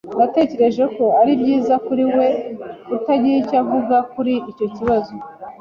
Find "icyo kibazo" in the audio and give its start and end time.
4.51-5.13